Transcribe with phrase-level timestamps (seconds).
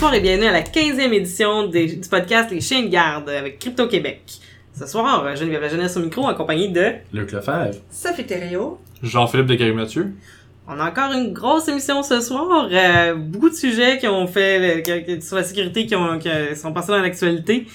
[0.00, 3.58] bonsoir et bienvenue à la 15e édition des- du podcast Les Chiens de garde avec
[3.58, 4.22] Crypto Québec.
[4.72, 6.92] Ce soir, Geneviève La Jeunesse au micro en compagnie de...
[7.12, 7.74] Luc Lefebvre.
[7.90, 8.78] Sophie Thériault.
[9.02, 10.12] Jean-Philippe de Mathieu.
[10.68, 14.88] On a encore une grosse émission ce soir, euh, beaucoup de sujets qui ont fait
[14.88, 17.66] euh, sur la sécurité qui, ont, qui euh, sont passés dans l'actualité.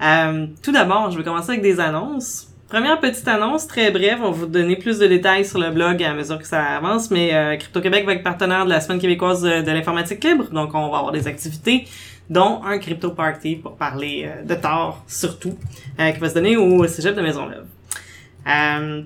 [0.00, 2.53] Euh, tout d'abord, je vais commencer avec des annonces.
[2.74, 6.02] Première petite annonce, très brève, on va vous donner plus de détails sur le blog
[6.02, 9.42] à mesure que ça avance, mais euh, Crypto-Québec va être partenaire de la Semaine québécoise
[9.42, 11.86] de, de l'informatique libre, donc on va avoir des activités,
[12.28, 15.56] dont un crypto party pour parler euh, de Tor surtout,
[16.00, 17.66] euh, qui va se donner au Cégep de Maisonneuve.
[18.48, 19.02] Euh,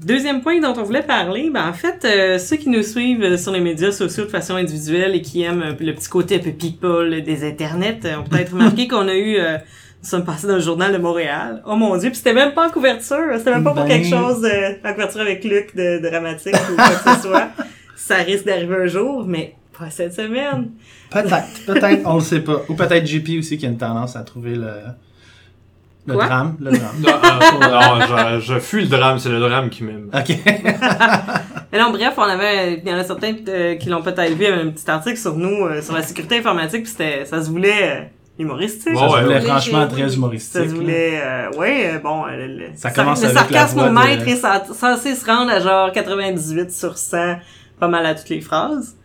[0.00, 3.52] Deuxième point dont on voulait parler, ben en fait, euh, ceux qui nous suivent sur
[3.52, 7.22] les médias sociaux de façon individuelle et qui aiment le petit côté un peu people
[7.22, 9.56] des internets euh, ont peut-être remarqué qu'on a eu, euh,
[10.04, 11.62] nous sommes passés dans le journal de Montréal.
[11.66, 13.88] Oh mon dieu, puis c'était même pas en couverture, c'était même pas pour Ben.
[13.88, 17.48] quelque chose de, en couverture avec Luc de, de dramatique ou quoi que ce soit.
[17.96, 20.72] Ça risque d'arriver un jour, mais pas cette semaine.
[21.10, 22.60] Peut-être, peut-être, on le sait pas.
[22.68, 24.72] Ou peut-être JP aussi qui a une tendance à trouver le,
[26.06, 26.26] le Quoi?
[26.26, 26.56] drame.
[26.60, 26.96] Le drame.
[27.00, 30.10] Non, euh, non, je, je fuis le drame, c'est le drame qui m'aime.
[30.12, 30.36] ok.
[31.72, 34.44] Mais non, bref, on avait, il y en a certains euh, qui l'ont peut-être vu,
[34.44, 37.24] il y avait un petit article sur nous, euh, sur la sécurité informatique, puis c'était,
[37.24, 38.02] ça se voulait euh,
[38.38, 38.92] humoristique.
[38.92, 39.40] Ouais, ça ouais, voulait ouais.
[39.42, 40.14] franchement très oui.
[40.14, 40.52] humoristique.
[40.52, 43.88] Ça voulait, euh, ouais, euh, bon, euh, le, Ça le- commence le sarcasme au de-
[43.90, 47.36] maître est sa- censé se rendre à genre 98 sur 100,
[47.78, 48.96] pas mal à toutes les phrases.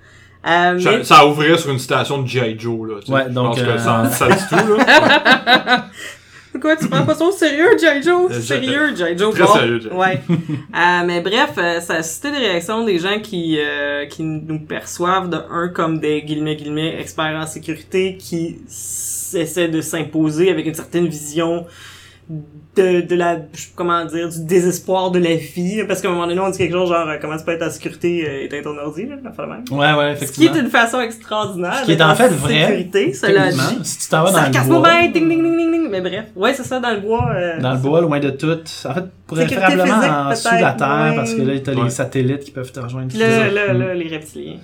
[0.48, 2.58] Euh, Ça, mais- ça ouvrait sur une citation de G.I.
[2.58, 2.96] Joe, là.
[3.02, 3.12] tu sais.
[3.14, 5.86] Ouais, donc, Je pense que euh, ça, ça dit tout, là.
[6.60, 8.02] Quoi, tu prends pas ça au sérieux, J.
[8.04, 8.32] Joe?
[8.32, 9.04] Euh, Sérieux, J.
[9.16, 9.34] Joe.
[9.36, 9.54] Très bon.
[9.54, 9.88] sérieux, J.
[9.94, 10.20] Ouais.
[10.30, 14.60] Euh, mais bref, euh, ça a suscité des réactions des gens qui, euh, qui nous
[14.60, 18.58] perçoivent de un comme des guillemets guillemets experts en sécurité qui
[19.36, 21.66] essaient de s'imposer avec une certaine vision
[22.76, 23.38] de, de la,
[23.76, 25.84] comment dire, du désespoir de la vie.
[25.88, 27.64] Parce qu'à un moment donné, on dit quelque chose genre, euh, comment tu peux être
[27.66, 29.64] en sécurité euh, éteindre ton ordi, là, la même.
[29.72, 30.56] Ouais, ouais, Ce qui est effectivement.
[30.60, 31.80] une façon extraordinaire.
[31.82, 33.60] Ce qui est en fait vrai, Sécurité, cela dit.
[33.84, 35.90] si tu t'en vas dans le bois, maître, ding ding ding ding.
[35.90, 37.32] Mais bref, ouais, c'est ça, dans le bois.
[37.34, 38.60] euh, dans le bois, loin de tout.
[38.86, 41.16] En fait, préférablement physique, en dessous de la terre, ouais.
[41.16, 41.84] parce que là, t'as Ouais.
[41.84, 43.18] les satellites qui peuvent te rejoindre.
[43.18, 44.58] Là, là, là, les reptiliens.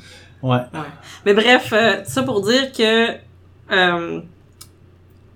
[0.43, 0.57] Ouais.
[0.57, 0.79] Ouais.
[1.25, 3.07] Mais bref, euh, ça pour dire que
[3.71, 4.19] euh,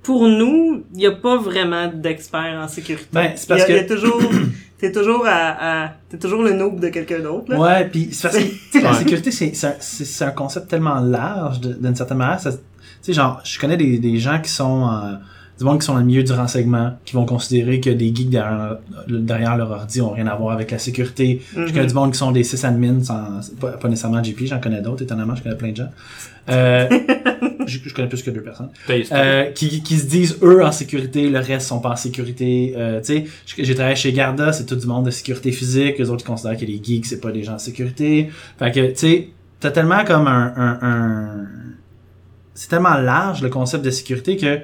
[0.10, 3.06] pour nous, il n'y a pas vraiment d'experts en sécurité.
[3.14, 3.94] Ben, c'est y, parce a- il y a que...
[3.94, 4.20] toujours,
[4.80, 7.52] t'es toujours à, à t'es toujours le noob de quelqu'un d'autre.
[7.52, 7.60] là.
[7.60, 10.32] Ouais, puis c'est parce que tu sais, la sécurité, c'est c'est un, c'est- c'est un
[10.32, 12.40] concept tellement large d'une certaine manière.
[12.40, 12.58] ça- Tu
[13.04, 15.14] sais, genre, je connais des, des gens qui sont euh,
[15.60, 18.30] du monde qui sont dans le milieu du renseignement, qui vont considérer que des geeks
[18.32, 18.78] derrière,
[19.08, 21.42] derrière leur ordi ont rien à voir avec la sécurité.
[21.54, 21.88] Je connais Mhm.
[21.88, 25.36] du monde qui sont des sysadmins, sans, pas, pas nécessairement GP, j'en connais d'autres, étonnamment,
[25.36, 25.90] je connais plein de gens.
[26.50, 26.88] Euh,
[27.70, 28.70] je, je connais plus que deux personnes.
[28.88, 29.12] Taste.
[29.14, 32.74] Euh, qui, qui se disent eux en sécurité, le reste sont pas en sécurité.
[32.78, 35.98] Euh, tu sais, j'ai travaillé chez Garda, c'est tout du monde de sécurité physique.
[36.00, 38.30] Les autres ils considèrent que les geeks c'est pas des gens en sécurité.
[38.60, 39.30] Fait que tu sais,
[39.60, 41.48] t'as tellement comme un, un, un-
[42.54, 44.60] c'est tellement large le concept de sécurité que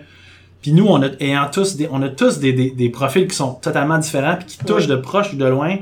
[0.61, 3.35] puis nous on a ayant tous des on a tous des, des, des profils qui
[3.35, 5.77] sont totalement différents puis qui touchent de proche ou de loin.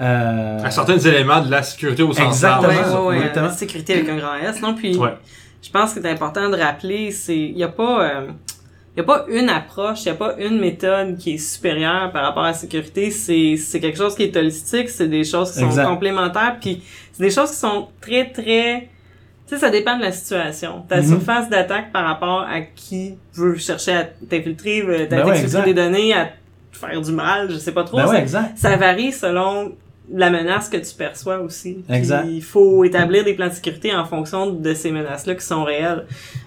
[0.00, 2.68] Euh, À certains éléments de la sécurité au sens Exactement.
[2.72, 2.92] Large.
[2.94, 3.46] ouais, ouais, Exactement.
[3.46, 4.74] la sécurité avec un grand S, non?
[4.76, 5.14] Puis, Ouais.
[5.62, 8.28] Je pense que c'est important de rappeler, c'est, il y a pas, euh,
[8.96, 12.24] y a pas une approche, il y a pas une méthode qui est supérieure par
[12.24, 13.10] rapport à la sécurité.
[13.10, 15.86] C'est, c'est quelque chose qui est holistique, c'est des choses qui sont Exact.
[15.86, 16.82] complémentaires, puis
[17.12, 18.88] c'est des choses qui sont très, très,
[19.46, 20.84] tu sais, ça dépend de la situation.
[20.88, 21.08] Ta Mhm.
[21.08, 26.12] surface d'attaque par rapport à qui veut chercher à t'infiltrer, euh, Ben ouais, des données,
[26.12, 26.26] à
[26.72, 27.96] te faire du mal, je sais pas trop.
[27.98, 28.58] ben Ça- ouais, exact.
[28.58, 29.72] ça varie selon
[30.12, 31.82] la menace que tu perçois aussi.
[31.86, 32.24] Puis Exact.
[32.28, 36.04] il faut établir des plans de sécurité en fonction de ces menaces-là qui sont réelles.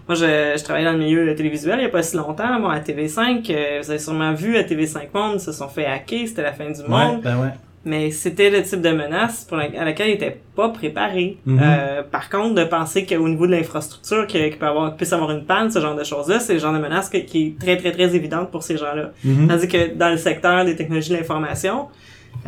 [0.07, 2.59] Moi, je, je travaillais dans le milieu télévisuel il y a pas si longtemps.
[2.59, 5.85] Bon, à TV5, euh, vous avez sûrement vu, à TV5 Monde, ils se sont fait
[5.85, 7.21] hacker, c'était la fin du Ouais, monde.
[7.21, 7.49] ben ouais.
[7.83, 11.37] Mais c'était le type de menace pour la- à laquelle ils étaient pas préparés.
[11.47, 11.59] Mhm.
[11.63, 15.45] Euh, par contre, de penser qu'au niveau de l'infrastructure, qu'il peut avoir, puisse avoir une
[15.45, 17.91] panne, ce genre de choses-là, c'est le genre de menace que- qui est très, très,
[17.91, 19.11] très évidente pour ces gens-là.
[19.23, 19.47] Mhm.
[19.47, 21.87] Tandis que dans le secteur des technologies de l'information,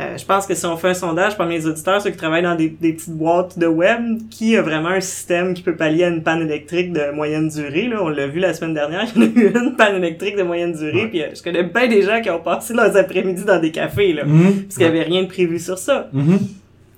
[0.00, 2.42] euh, je pense que si on fait un sondage parmi les auditeurs, ceux qui travaillent
[2.42, 4.00] dans des, des petites boîtes de web,
[4.30, 7.86] qui a vraiment un système qui peut pallier à une panne électrique de moyenne durée,
[7.88, 10.36] là, on l'a vu la semaine dernière, il y en a eu une panne électrique
[10.36, 13.44] de moyenne durée, puis euh, je connais bien des gens qui ont passé leurs après-midi
[13.44, 14.62] dans des cafés, là, Mhm.
[14.64, 16.08] parce qu'il y avait rien de prévu sur ça.
[16.12, 16.38] Mhm.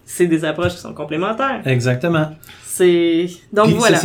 [0.09, 1.63] C'est des approches qui sont complémentaires.
[1.67, 2.29] Exactement.
[2.65, 3.27] C'est...
[3.53, 3.99] Donc Puis voilà.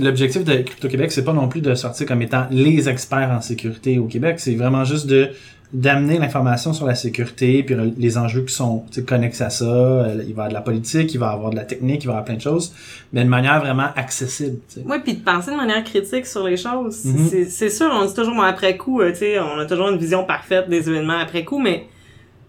[0.00, 3.40] l'objectif de Crypto Québec, c'est pas non plus de sortir comme étant les experts en
[3.40, 5.30] sécurité au Québec, c'est vraiment juste de
[5.72, 9.64] d'amener l'information sur la sécurité, puis les enjeux qui sont connexes à ça.
[9.64, 12.02] Euh, Il va y avoir de la politique, il va y avoir de la technique,
[12.02, 12.72] il va y avoir plein de choses,
[13.12, 14.58] mais de manière vraiment accessible.
[14.84, 17.04] Ouais, puis de penser de manière critique sur les choses.
[17.04, 17.28] Mhm.
[17.28, 19.88] C'est- C'est sûr, on dit toujours bon, après coup, euh, tu sais, on a toujours
[19.90, 21.86] une vision parfaite des événements après coup, mais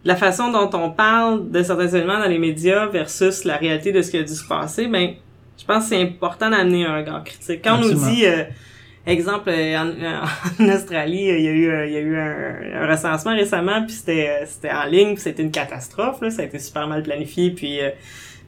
[0.03, 4.01] la façon dont on parle de certains événements dans les médias versus la réalité de
[4.01, 5.11] ce qui a dû se passer, ben,
[5.59, 7.61] je pense que c'est important d'amener un regard critique.
[7.63, 8.45] Quand on nous dit, euh,
[9.07, 9.89] Exemple, euh, en,
[10.63, 13.83] en Australie, il y a eu, euh, il y a eu un, un recensement récemment,
[13.83, 16.87] puis c'était euh, c'était en ligne, puis c'était une catastrophe, là, ça a été super
[16.87, 17.89] mal planifié, puis euh,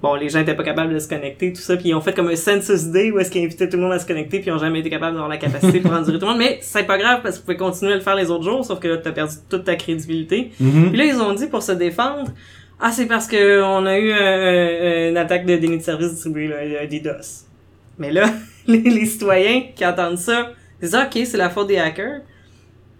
[0.01, 2.13] bon, les gens étaient pas capables de se connecter, tout ça, puis ils ont fait
[2.13, 4.50] comme un census day où est-ce qu'ils invitaient tout le monde à se connecter, puis
[4.50, 6.83] ils ont jamais été capables d'avoir la capacité pour endurer tout le monde, mais c'est
[6.85, 8.88] pas grave parce que vous pouvez continuer à le faire les autres jours, sauf que
[8.89, 10.51] là, t'as perdu toute ta crédibilité.
[10.59, 10.89] Mhm.
[10.89, 12.29] Puis là, ils ont dit pour se défendre,
[12.79, 16.47] ah, c'est parce que on a eu un- une attaque de déni de service distribué,
[16.47, 17.45] là, un DDoS.
[17.97, 18.25] Mais là,
[18.68, 20.48] les, les citoyens qui entendent ça,
[20.81, 22.21] ils disent, Ah, ok, c'est la faute des hackers.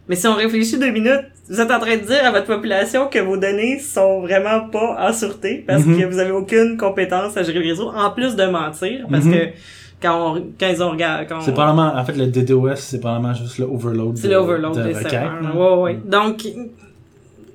[0.10, 3.08] Mais si on réfléchit deux minutes, vous êtes en train de dire à votre population
[3.08, 6.00] que vos données sont vraiment pas en sûreté parce Mhm.
[6.00, 9.34] que vous avez aucune compétence à gérer le réseau, en plus de mentir, parce Mhm.
[9.34, 9.38] que
[10.02, 13.34] quand, on, quand ils ont regardé, C'est on- probablement, en fait, le DDoS, c'est probablement
[13.34, 14.18] juste le overload.
[14.18, 15.22] c'est de- l'overload de des requêtes.
[15.56, 15.98] Ouais, ouais.
[16.06, 16.44] Donc,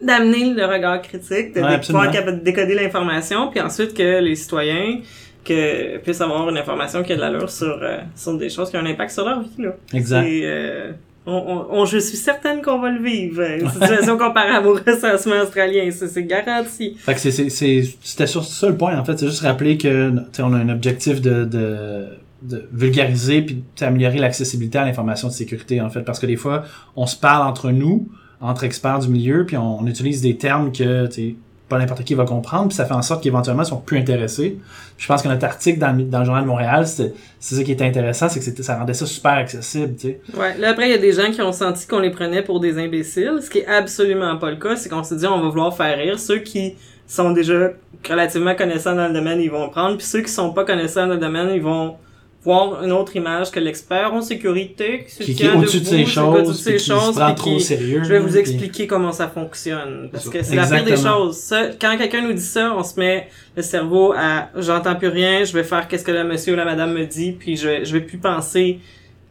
[0.01, 2.11] d'amener le regard critique, de Ouais, pouvoir
[2.43, 5.01] décoder l'information, puis ensuite que les citoyens
[5.49, 8.77] que puissent avoir une information qui a de l'allure sur, euh, sur des choses qui
[8.77, 9.51] ont un impact sur leur vie.
[9.59, 9.71] Là.
[9.93, 10.27] Exact.
[10.27, 10.93] Euh,
[11.27, 13.43] on, je suis certaine qu'on va le vivre.
[13.43, 16.97] Une situation comparable au recensement australien, c'est garanti.
[16.99, 19.19] Fait que c'est, c'est, c'est, c'était sur ça le point, en fait.
[19.19, 22.07] C'est juste rappeler que, on a un objectif de, de,
[22.43, 26.01] de vulgariser puis d'améliorer l'accessibilité à l'information de sécurité, en fait.
[26.01, 26.65] Parce que des fois,
[26.97, 28.09] on se parle entre nous,
[28.41, 31.35] entre experts du milieu, puis on, on utilise des termes que, tu sais,
[31.69, 34.59] pas n'importe qui va comprendre, puis ça fait en sorte qu'éventuellement, ils sont plus intéressés.
[34.97, 37.85] Puis je pense que notre article dans, le- Journal de Montréal, c'est, ça qui était
[37.85, 40.21] intéressant, c'est que ça rendait ça super accessible, tu sais.
[40.37, 40.57] Ouais.
[40.59, 42.79] Là, après, il y a des gens qui ont senti qu'on les prenait pour des
[42.79, 44.77] imbéciles, ce qui est absolument pas le cas.
[44.77, 46.19] C'est qu'on s'est dit, on va vouloir faire rire.
[46.19, 46.75] Ceux qui
[47.07, 47.71] sont déjà
[48.09, 49.97] relativement connaissants dans le domaine, ils vont prendre.
[49.97, 51.97] Puis ceux qui sont pas connaissants dans le domaine, ils vont
[52.45, 55.81] voir une autre image que l'expert en sécurité qui se Qui, qui tient est au-dessus
[55.81, 58.01] de debout, ces qui choses, de qui se choses, trop au qui- sérieux.
[58.05, 60.09] je vais vous puis- expliquer comment ça fonctionne.
[60.13, 61.37] Parce que c'est la pire des choses.
[61.37, 65.45] Ça, quand quelqu'un nous dit ça, on se met le cerveau à j'entends plus rien,
[65.45, 67.85] je vais faire qu'est-ce que le monsieur ou la madame me dit, puis je vais,
[67.85, 68.79] je vais plus penser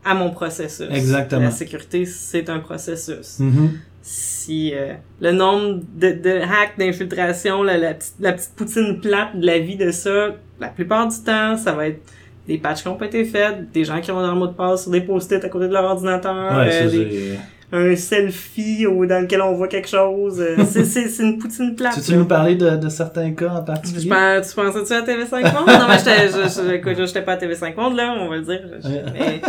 [0.06, 0.88] à mon processus.
[0.92, 1.42] Exactement.
[1.42, 3.40] La sécurité, c'est un processus.
[3.40, 3.72] Mhm.
[4.02, 9.60] Si euh, le nombre de, de hacks, d'infiltration, la, la petite poutine plate de la
[9.60, 12.00] vie de ça, la plupart du temps, ça va être
[12.48, 14.84] des patchs qui ont pas été faits, des gens qui ont leur mot de passe
[14.84, 17.38] sur des post-it à côté de leur ordinateur, Ouais, euh, des-
[17.74, 20.40] un selfie dans lequel on voit quelque chose.
[20.40, 22.02] euh, c'est, c'est, c'est une poutine plate.
[22.02, 24.10] Tu veux nous parler de, de certains cas en Je particulier?
[24.10, 25.68] pense, tu pensais-tu à TV5 Monde?
[25.68, 28.62] Non, mais j'étais, je, je, pas à TV5 Monde, là, on va le dire.
[28.82, 29.04] Je- Ouais.
[29.14, 29.42] Mais,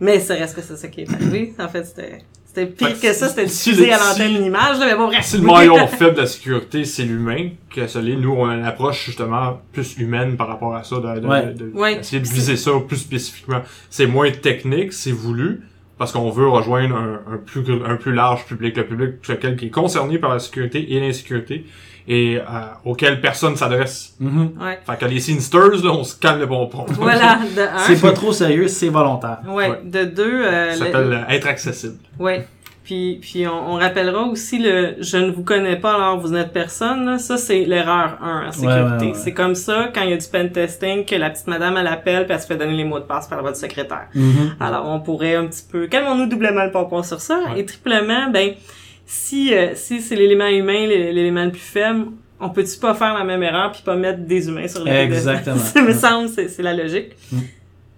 [0.00, 1.52] mais ça reste que c'est ça qui est arrivé.
[1.58, 2.18] En fait, c'était,
[2.52, 4.86] c'était pire Fait que que ça, c'était si- diffusé à si- l'antenne une image, là,
[4.86, 5.24] mais bon, bref.
[5.24, 8.54] Si le maillon faible de la sécurité, c'est l'humain, que ça l'est, nous, on a
[8.54, 11.54] une approche justement plus humaine par rapport à ça, de, de, Ouais.
[11.54, 11.96] de- Ouais.
[12.00, 13.62] de viser ça plus spécifiquement.
[13.88, 15.62] C'est moins technique, c'est voulu,
[16.00, 19.54] parce qu'on veut rejoindre un, un plus gr- un plus large public, le public lequel
[19.56, 21.66] qui est concerné par la sécurité et l'insécurité,
[22.08, 22.42] et euh,
[22.86, 24.16] auquel personne s'adresse.
[24.18, 24.52] Mhm.
[24.58, 24.78] Ouais.
[24.86, 26.86] Fait que les Sinsters, là, on se calme le pompon.
[26.88, 27.78] Voilà, de un.
[27.86, 29.40] C'est pas trop sérieux, c'est volontaire.
[29.46, 29.80] Ouais, Ouais.
[29.84, 31.98] de deux, euh, Ça le- s'appelle être accessible.
[32.18, 32.48] Ouais.
[32.84, 36.52] Puis, puis on, on rappellera aussi le je ne vous connais pas alors vous n'êtes
[36.52, 37.04] personne.
[37.06, 37.18] là.
[37.18, 38.80] Ça, c'est l'erreur 1 en sécurité.
[38.82, 39.14] Ouais, ouais, ouais.
[39.14, 41.86] C'est comme ça, quand il y a du pen testing, que la petite madame, elle
[41.86, 44.08] appelle puis elle se fait donner les mots de passe par votre secrétaire.
[44.14, 44.56] Mhm.
[44.58, 45.86] Alors, on pourrait un petit peu...
[45.86, 47.38] Calmons-nous doublement le pompon sur ça.
[47.56, 48.52] Et triplement, ben,
[49.06, 52.06] si, euh, si c'est l'élément humain, l'é- l'élément le plus faible,
[52.40, 55.56] on peut-tu pas faire la même erreur puis pas mettre des humains sur les Exactement.
[55.58, 57.10] ça me semble, c'est c'est la logique.
[57.30, 57.38] Mm.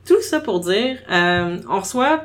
[0.07, 2.25] Tout ça pour dire, euh, on reçoit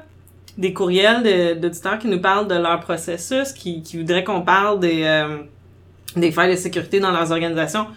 [0.58, 5.04] des courriels d'auditeurs qui nous parlent de leur processus, qui, qui voudraient qu'on parle des,
[5.04, 5.38] euh,
[6.16, 7.88] des failles de sécurité dans leurs organisations.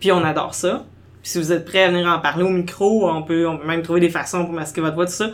[0.00, 0.84] Puis on adore ça.
[1.22, 3.66] Puis si vous êtes prêts à venir en parler au micro, on peut, on peut
[3.66, 5.30] même trouver des façons pour masquer votre voix, tout ça.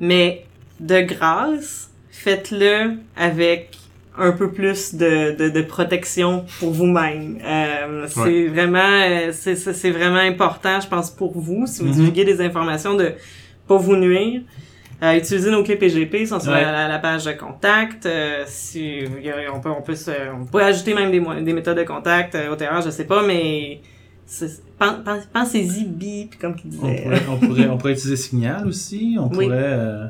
[0.00, 0.44] Mais
[0.80, 3.78] de grâce, faites-le avec
[4.18, 7.38] un peu plus de, de, de protection pour vous-même.
[7.42, 11.94] Euh, c'est vraiment euh, c'est c'est vraiment important, je pense, pour vous, si vous Mhm.
[11.94, 13.12] divulguez des informations, de
[13.66, 14.42] pas vous nuire.
[15.02, 16.62] Euh, utilisez nos clés PGP, ils sont sur Ouais.
[16.62, 18.06] la, la- page de contact.
[18.06, 21.82] Euh, si, a- on, peut, on, peut se- on peut ajouter même des, méthodes de
[21.82, 23.80] contact euh, au terrain, je sais pas, mais
[25.32, 27.02] pensez-y, bip, comme qu'il On disait.
[27.02, 29.16] pourrait, on, pourrait, on pourrait utiliser Signal aussi.
[29.18, 29.46] On Oui.
[29.46, 29.48] pourrait...
[29.60, 30.06] euh,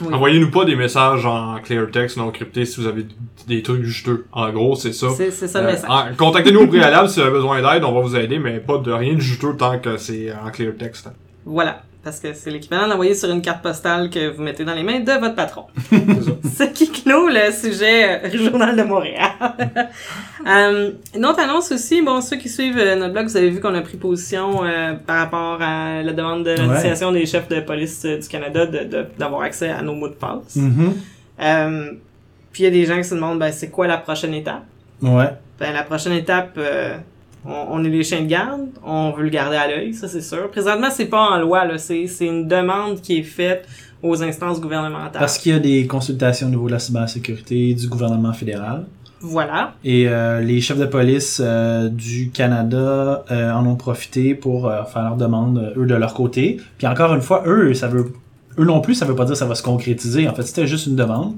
[0.00, 0.14] Oui.
[0.14, 3.06] Envoyez-nous pas des messages en clear text non crypté si vous avez
[3.46, 4.24] des trucs juteux.
[4.32, 5.08] En gros, c'est ça.
[5.14, 6.16] C'est ça le Euh, message.
[6.16, 8.90] Contactez-nous au préalable si vous avez besoin d'aide, on va vous aider, mais pas de
[8.90, 11.10] rien de juteux tant que c'est en clear text.
[11.44, 11.82] Voilà.
[12.04, 14.98] Parce que c'est l'équivalent d'envoyer sur une carte postale que vous mettez dans les mains
[14.98, 15.66] de votre patron.
[16.58, 19.30] Ce qui clôt le sujet euh, Journal de Montréal.
[20.46, 23.60] euh, une autre annonce aussi, bon, ceux qui suivent euh, notre blog, vous avez vu
[23.60, 27.60] qu'on a pris position euh, par rapport à la demande de l'Association des chefs de
[27.60, 30.56] police euh, du Canada de- de- d'avoir accès à nos mots de passe.
[30.56, 30.94] mhm.
[31.40, 31.92] Euh,
[32.52, 34.64] puis il y a des gens qui se demandent, ben, c'est quoi la prochaine étape?
[35.00, 35.30] Ouais.
[35.60, 36.58] Ben, la prochaine étape,
[37.44, 40.20] on, on est les chiens de garde, on veut le garder à l'œil, ça c'est
[40.20, 40.50] sûr.
[40.50, 43.66] Présentement, c'est pas en loi, là, c'est, c'est une demande qui est faite
[44.02, 45.20] aux instances gouvernementales.
[45.20, 48.86] Parce qu'il y a des consultations au niveau de la cybersécurité du gouvernement fédéral.
[49.20, 49.74] Voilà.
[49.84, 54.82] Et euh, les chefs de police euh, du Canada euh, en ont profité pour euh,
[54.82, 56.60] faire leurs demandes, euh, eux, de leur côté.
[56.76, 58.12] Puis encore une fois, eux, ça veut...
[58.58, 60.28] Eux non plus, ça veut pas dire que ça va se concrétiser.
[60.28, 61.36] En fait, c'était juste une demande.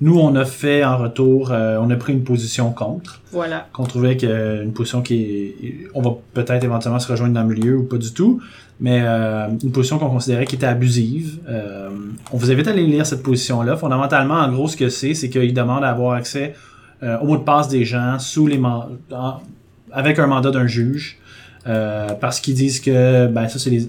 [0.00, 3.68] Nous, on a fait en retour, euh, on a pris une position contre, Voilà.
[3.72, 5.56] qu'on trouvait que une position qui est...
[5.94, 8.40] On va peut-être éventuellement se rejoindre dans le milieu ou pas du tout,
[8.80, 11.38] mais euh, une position qu'on considérait qui était abusive.
[11.48, 11.90] Euh,
[12.32, 13.76] on vous invite à aller lire cette position-là.
[13.76, 16.54] Fondamentalement, en gros, ce que c'est, c'est qu'ils demandent à avoir accès
[17.02, 19.40] euh, au mot de passe des gens sous les en-
[19.92, 21.18] avec un mandat d'un juge.
[21.66, 23.88] euh, parce qu'ils disent que ben ça c'est les,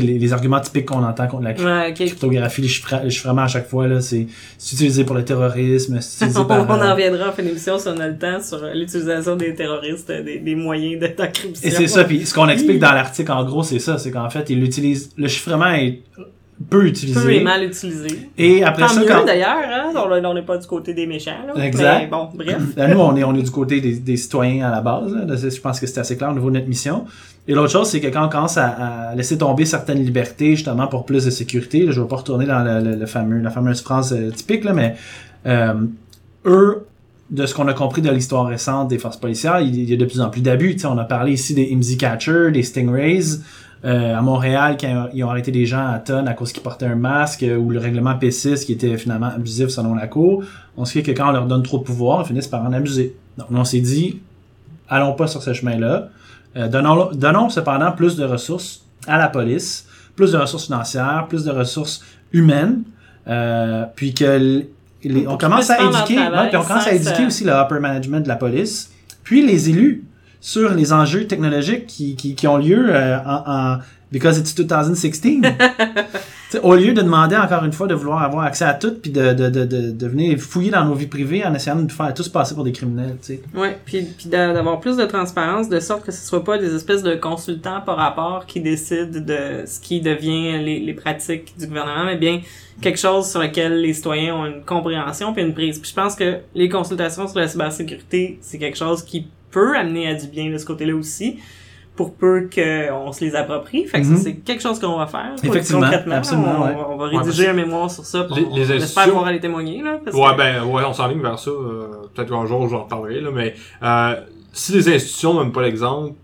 [0.00, 1.52] les les arguments typiques qu'on entend contre la
[1.86, 4.26] Ouais, cryptographie, le, chiffra- le chiffrement à chaque fois là, c'est
[4.72, 7.78] utilisé pour le terrorisme, c'est utilisé On, par on euh, en reviendra en fin d'émission
[7.78, 11.06] si on a le temps sur euh, l'utilisation des terroristes, euh, des, des moyens de-
[11.16, 11.68] d'encryption.
[11.68, 14.30] Et c'est ça, puis ce qu'on explique dans l'article, en gros, c'est ça, c'est qu'en
[14.30, 16.00] fait, il utilise, le chiffrement est
[16.70, 17.20] peu utilisé.
[17.20, 18.28] peu et mal utilisé.
[18.38, 19.24] Et après Tant ça, mieux quand...
[19.24, 19.92] d'ailleurs, hein?
[20.24, 21.64] On n'est pas du côté des méchants, là.
[21.64, 22.00] Exact.
[22.02, 22.56] Mais bon, bref.
[22.76, 25.12] Là, nous, on est, on est du côté des, des citoyens à la base.
[25.12, 25.34] là.
[25.36, 27.04] Je pense que c'est assez clair au niveau de notre mission.
[27.48, 31.04] Et l'autre chose, c'est que quand on commence à, laisser tomber certaines libertés, justement, pour
[31.04, 34.12] plus de sécurité, là, je ne vais pas retourner dans le, fameux, la fameuse phrase
[34.12, 34.94] euh, typique, là, mais
[35.46, 35.74] euh,
[36.44, 36.86] eux,
[37.30, 40.04] de ce qu'on a compris de l'histoire récente des forces policières, il, y a de
[40.04, 40.76] plus en plus d'abus.
[40.84, 43.38] On a parlé ici des IMSI Catcher, des Stingrays.
[43.84, 46.86] Euh, à Montréal, quand ils ont arrêté des gens à tonnes à cause qu'ils portaient
[46.86, 50.44] un masque, euh, ou le règlement P6 qui était finalement abusif selon la Cour,
[50.76, 53.16] on sait que quand on leur donne trop de pouvoir, ils finissent par en abuser.
[53.38, 54.20] Donc, on s'est dit,
[54.88, 56.10] allons pas sur ce chemin-là.
[56.56, 61.44] Euh, donnons, donnons cependant plus de ressources à la police, plus de ressources financières, plus
[61.44, 62.82] de ressources humaines,
[63.28, 64.64] euh, puis que
[65.04, 68.20] les- on commence à éduquer, ouais, puis on commence à éduquer aussi le upper management
[68.20, 68.90] de la police,
[69.24, 70.04] puis les élus
[70.40, 73.78] sur les enjeux technologiques qui, qui, qui ont lieu euh, en, en
[74.12, 75.40] because it's 2016.
[76.52, 79.10] T'sais, au lieu de demander encore une fois de vouloir avoir accès à tout puis
[79.10, 82.12] de, de, de, de, venir fouiller dans nos vies privées en essayant de nous faire
[82.12, 83.16] tous passer pour des criminels.
[83.54, 86.74] Ouais, puis, puis d'a- d'avoir plus de transparence de sorte que ce soit pas des
[86.74, 91.66] espèces de consultants par rapport qui décident de ce qui devient les, les pratiques du
[91.68, 92.42] gouvernement, mais bien
[92.82, 95.78] quelque chose sur lequel les citoyens ont une compréhension puis une prise.
[95.78, 100.06] Puis je pense que les consultations sur la cybersécurité, c'est quelque chose qui peut amener
[100.06, 101.38] à du bien de ce côté-là aussi
[101.96, 103.86] pour peu qu'on se les approprie.
[103.86, 105.34] Fait que ça, c'est quelque chose qu'on va faire.
[105.42, 106.76] Effectivement, Concrètement, absolument, on, ouais.
[106.88, 108.24] on va rédiger un mémoire sur ça.
[108.24, 109.82] pour- les- les on espère institutions- pouvoir aller témoigner.
[109.82, 111.50] Là, parce Ouais, que- ben, ouais, on s'enligne vers ça.
[111.50, 114.14] euh, Peut-être qu'un jour, j'en reparlerai, là, mais euh,
[114.52, 116.14] si les institutions donnent pas l'exemple,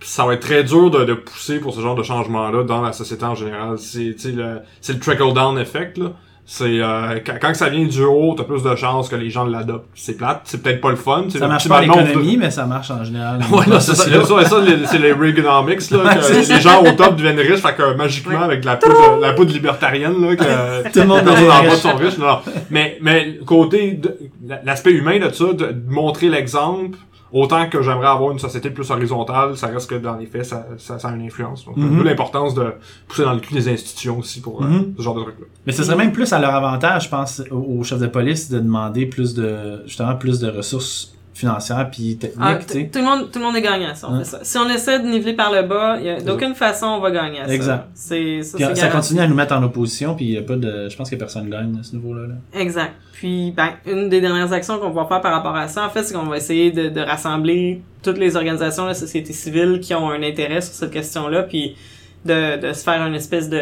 [0.00, 2.92] ça va être très dur de, de pousser pour ce genre de changement-là dans la
[2.92, 3.78] société en général.
[3.78, 6.12] C'est, tu sais, le, c'est le trickle-down effect, là.
[6.54, 9.46] C'est, euh, quand, quand ça vient du haut, t'as plus de chances que les gens
[9.46, 9.86] l'adoptent.
[9.94, 11.24] C'est plate, c'est peut-être pas le fun.
[11.30, 13.40] c'est Ça marche pas à de- l'économie, mais ça marche en général.
[13.50, 16.92] Ouais, là, c'est ça, ça, ça, les- c'est les Reaganomics, là, que les, gens au
[16.92, 18.44] top deviennent riches, fait que magiquement, Ouais.
[18.44, 22.18] avec la poudre, la poudre libertarienne, là, que Tout le monde en bas sont riches,
[22.18, 22.38] non, non.
[22.70, 24.14] Mais, mais, côté, de-
[24.62, 26.98] l'aspect humain de ça, de, de montrer l'exemple,
[27.32, 30.66] autant que j'aimerais avoir une société plus horizontale, ça reste que dans les faits, ça,
[30.78, 31.64] ça, ça a une influence.
[31.64, 32.02] Donc, Mhm.
[32.04, 32.74] l'importance de
[33.08, 34.94] pousser dans le cul des institutions aussi pour euh, Mhm.
[34.96, 35.46] ce genre de truc-là.
[35.66, 38.50] Mais ce serait même plus à leur avantage, je pense, aux aux chefs de police
[38.50, 42.90] de demander plus de, justement, plus de ressources financières puis techniques, Ah, tu sais.
[42.92, 44.38] tout le monde, tout le monde est gagnant si on fait ça.
[44.42, 47.52] Si on essaie de niveler par le bas, d'aucune façon on va gagner à ça.
[47.54, 47.84] Exact.
[47.94, 50.96] C'est, ça, continue à nous mettre en opposition, puis il y a pas de, je
[50.96, 52.26] pense que personne gagne à ce niveau-là.
[52.28, 52.34] là.
[52.60, 52.92] Exact.
[53.12, 56.02] Puis, ben, une des dernières actions qu'on va faire par rapport à ça, en fait,
[56.02, 59.94] c'est qu'on va essayer de, de rassembler toutes les organisations de la société civile qui
[59.94, 61.76] ont un intérêt sur cette question-là, puis
[62.24, 63.58] de, de se faire une espèce de,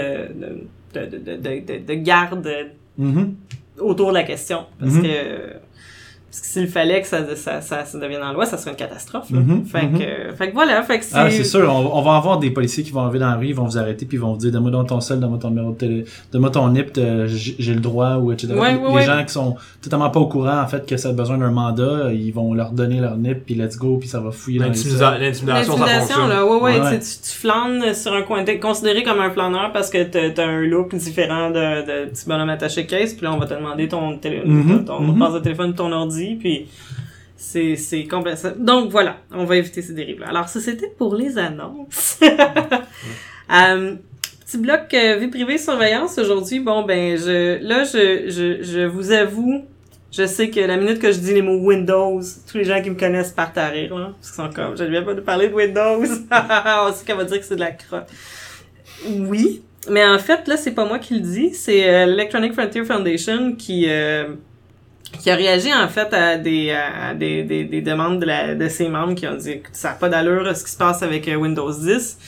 [0.95, 2.49] de, de, de, de, de- de garde
[2.99, 3.35] Mhm.
[3.81, 4.61] autour de la question.
[4.79, 5.03] Parce Mhm.
[5.03, 5.09] que
[6.31, 8.77] parce que s'il fallait que ça, ça, ça, ça devienne en loi, ça serait une
[8.77, 9.31] catastrophe.
[9.31, 9.41] là.
[9.41, 9.99] Mhm, Fait, mhm.
[9.99, 11.17] que, fait que voilà, fait que c'est...
[11.17, 13.49] Ah, c'est sûr, on, on va avoir des policiers qui vont arriver dans la rue,
[13.49, 15.73] ils vont vous arrêter, puis ils vont vous dire, donne-moi ton sel, donne-moi ton numéro
[15.73, 18.55] de télé, donne-moi ton NIP, euh, j'ai le droit, ou etc.
[18.55, 19.03] Ouais, les ouais, les ouais.
[19.05, 22.13] gens qui sont totalement pas au courant, en fait, que ça a besoin d'un mandat,
[22.13, 24.71] ils vont leur donner leur NIP, puis let's go, puis ça va fouiller dans les.
[24.71, 26.29] L'intimidation, ça L'intimidation, fonctionne.
[26.29, 29.91] là, ouais, ouais, tu, tu, flânes sur un coin, t'es considéré comme un flâneur parce
[29.91, 31.55] que t'as, un look différent de,
[32.05, 35.01] de petit bonhomme attaché caisse, puis là, on va te demander ton, télé, Mhm, ton,
[35.01, 35.19] mhm.
[35.19, 36.69] passe de téléphone, ton ordi, puis
[37.37, 38.51] c'est, c'est complètement...
[38.59, 40.29] Donc, voilà, on va éviter ces dérives-là.
[40.29, 42.21] Alors, ça, c'était pour les annonces.
[43.53, 43.97] Euh,
[44.47, 46.61] petit bloc euh, vie privée surveillance aujourd'hui.
[46.61, 49.65] Bon, ben, je, là, je, je, je vous avoue,
[50.13, 52.91] je sais que la minute que je dis les mots Windows, tous les gens qui
[52.91, 54.13] me connaissent partent à rire, là.
[54.21, 56.03] Parce qu'ils sont comme, je viens pas de parler de Windows.
[56.31, 58.09] On sait qu'elle va dire que c'est de la crotte.
[59.09, 59.63] Oui.
[59.89, 63.55] Mais en fait, là, c'est pas moi qui le dis, c'est euh, l'Electronic Frontier Foundation
[63.57, 63.87] qui,
[65.19, 68.69] qui a réagi en fait à des, à des, des, des demandes de, la, de
[68.69, 71.29] ses membres qui ont dit que ça n'a pas d'allure ce qui se passe avec
[71.29, 72.19] euh, Windows 10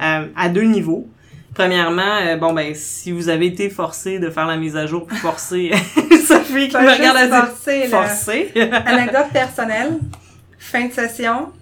[0.00, 1.08] euh, à deux niveaux.
[1.54, 5.06] Premièrement, euh, bon ben si vous avez été forcé de faire la mise à jour
[5.06, 5.72] plus forcée,
[6.26, 8.52] Sophie qui me regarde à forcé, forcé.
[8.86, 9.98] Anecdote personnelle.
[10.58, 11.52] Fin de session,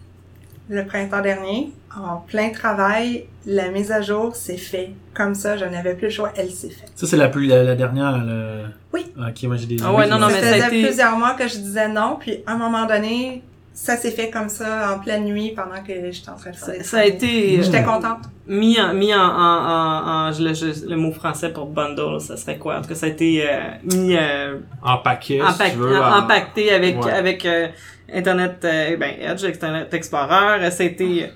[0.68, 5.56] le printemps dernier, en plein travail, la mise à jour s'est fait comme ça.
[5.56, 6.90] Je n'avais plus le choix, elle s'est faite.
[6.94, 8.64] Ça, c'est la plus, la, la dernière, le...
[8.92, 9.06] Oui.
[9.18, 9.76] Ok, moi, j'ai des...
[9.84, 11.88] Ah ouais, non, non, ça mais ça a faisait été- plusieurs mois que je disais
[11.88, 15.82] non, puis à un moment donné, ça s'est fait comme ça en pleine nuit pendant
[15.86, 18.20] que j'étais en train de faire Ça, ça a été euh, J'étais contente.
[18.46, 22.18] mis en mis en, en, en, en- je- le, je- le mot français pour bundle,
[22.20, 22.78] ça serait quoi?
[22.78, 25.94] En tout cas, ça a été euh, mis euh, En paquet, si Empac- tu veux.
[25.94, 27.12] en- en- impacté avec Ouais.
[27.12, 27.68] avec euh,
[28.14, 31.26] Internet euh, ben Edge Internet Explorer Euh, c'était euh,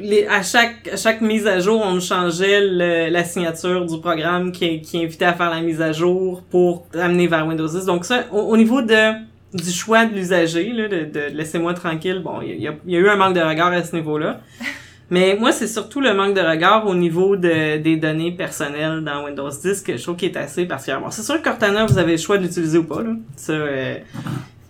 [0.00, 4.50] les, à chaque à chaque mise à jour on changeait le- la signature du programme
[4.52, 8.04] qui, qui invitait à faire la mise à jour pour amener vers Windows 10 donc
[8.04, 9.12] ça au, au niveau de
[9.52, 12.96] du choix de l'usager là de, de laissez-moi tranquille bon il y a, il y
[12.96, 14.40] a eu un manque de regard à ce niveau là
[15.12, 19.24] mais moi, c'est surtout le manque de regard au niveau de, des données personnelles dans
[19.24, 21.02] Windows 10 que je trouve qui est assez particulier.
[21.02, 23.10] Bon, c'est sûr que Cortana, vous avez le choix de l'utiliser ou pas, là.
[23.34, 23.96] Ça, euh,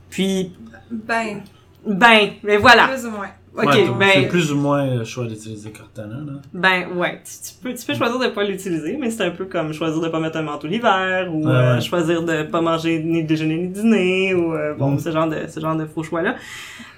[0.08, 0.50] Puis,
[0.90, 1.42] Ben,
[1.86, 2.88] ben, mais voilà.
[2.88, 3.28] plus ou moins.
[3.56, 6.32] Ok, Ouais, donc, C'est ben, plus ou moins le choix d'utiliser Cortana, là.
[6.52, 7.20] ben, ouais.
[7.24, 10.00] Tu, tu peux, tu peux choisir de pas l'utiliser, mais c'est un peu comme choisir
[10.00, 13.56] de pas mettre un manteau l'hiver, ou Ouais, euh, choisir de pas manger ni déjeuner
[13.56, 14.98] ni dîner, ou euh, bon, Mm.
[15.00, 16.36] ce genre de, ce genre de faux choix-là.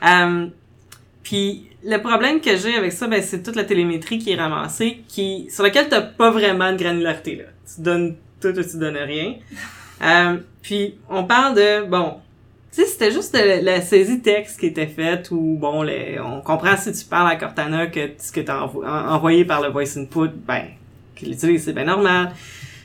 [0.06, 0.46] Euh,
[1.22, 5.02] puis, le problème que j'ai avec ça, ben, c'est toute la télémétrie qui est ramassée,
[5.08, 7.44] qui, sur laquelle t'as pas vraiment de granularité, là.
[7.74, 9.34] Tu donnes tout ou tu donnes rien.
[10.04, 12.16] Euh, puis, on parle de, bon,
[12.72, 16.76] sais, c'était juste de la saisie texte qui était faite ou bon, les, on comprend
[16.76, 19.96] si tu parles à Cortana que ce que t'as envo- en- envoyé par le voice
[19.98, 20.62] input, ben,
[21.14, 22.32] qu'il l'utilise, c'est bien normal.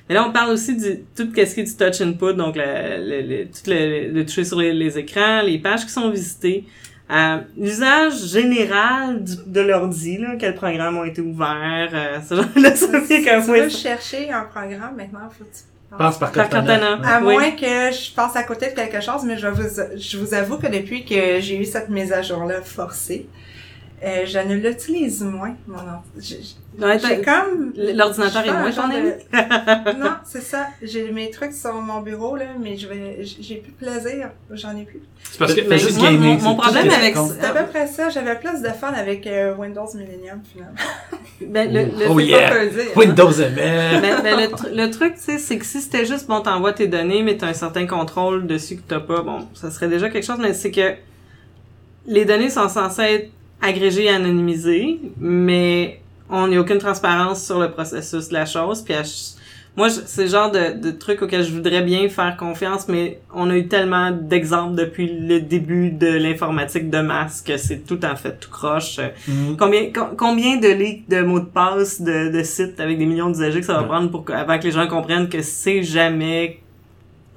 [0.10, 2.64] Mais là, on parle aussi du tout ce qui est du touch input, donc le,
[3.00, 6.64] le, le- tout le, le toucher sur les, les écrans, les pages qui sont visitées,
[7.10, 12.46] euh, l'usage général du, de l'ordi, là, quels programmes ont été ouverts, euh, ce genre
[12.56, 15.46] de ça, comme veux moi, chercher un programme, maintenant, faut
[15.98, 16.78] Passe par Par Cortana.
[16.78, 17.16] Cortana.
[17.16, 17.34] À Oui.
[17.34, 19.64] moins que je passe à côté de quelque chose, mais je vous,
[19.96, 23.28] je vous avoue que depuis que j'ai eu cette mise à jour-là forcée,
[24.04, 26.02] euh, je ne l'utilise moins, mon ordi.
[26.20, 26.40] J'ai-
[26.80, 27.74] Ouais, J'ai t'as- comme...
[27.76, 28.96] L'ordinateur est moins ami.
[28.98, 30.68] de- Non, c'est ça.
[30.84, 34.30] J'ai mes trucs sur mon bureau, là, mais je vais, j'ai plus de plaisir.
[34.52, 35.02] J'en ai plus.
[35.24, 35.62] C'est parce que.
[35.62, 37.32] Fais Mais juste moi, gaming, mon, problème avec compte.
[37.32, 38.10] C'est à peu près ça.
[38.10, 40.76] J'avais plus de fun avec euh, Windows Millennium, finalement.
[41.42, 42.50] ben, le, le, Oh yeah.
[42.50, 43.00] pas peu dire, hein.
[43.00, 44.02] Windows ML.
[44.02, 46.74] Ben, ben, le, tr- le truc, tu sais, c'est que si c'était juste, bon, t'envoies
[46.74, 50.12] tes données, mais t'as un certain contrôle dessus que t'as pas, bon, ça serait déjà
[50.12, 50.94] quelque chose, mais c'est que
[52.06, 57.72] les données sont censées être agrégées et anonymisées, mais on n'a aucune transparence sur le
[57.72, 58.94] processus de la chose, puis
[59.76, 63.48] moi, c'est le genre de, de truc auquel je voudrais bien faire confiance, mais on
[63.52, 68.16] a eu tellement d'exemples depuis le début de l'informatique de masse que c'est tout en
[68.16, 69.00] fait tout croche.
[69.28, 69.56] Mhm.
[69.56, 73.28] Combien, com- combien de leaks de mots de passe de, de sites avec des millions
[73.30, 76.60] d'usagers que ça va prendre pour que, avant que les gens comprennent que c'est jamais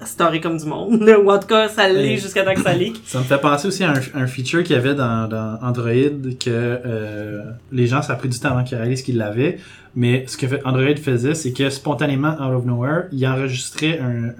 [0.05, 3.01] story comme du monde, ou en tout cas ça l'est jusqu'à temps que ça leak.
[3.05, 5.91] Ça me fait penser aussi à un, un feature qu'il y avait dans, dans Android
[6.39, 9.57] que euh, les gens, ça a pris du temps avant qu'ils réalisent qu'ils l'avaient.
[9.95, 14.33] Mais ce que Android faisait, c'est que spontanément, out of nowhere, il enregistrait un,